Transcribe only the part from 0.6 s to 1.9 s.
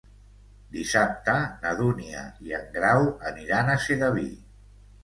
Dissabte na